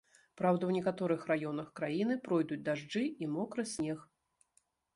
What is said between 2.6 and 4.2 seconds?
дажджы і мокры снег.